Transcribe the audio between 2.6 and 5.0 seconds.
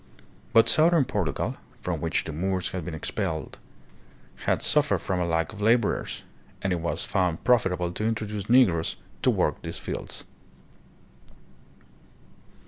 had been expelled, had suffered